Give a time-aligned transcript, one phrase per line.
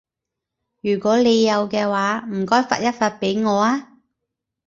[0.81, 3.99] 如果你有嘅話，唔該發一發畀我啊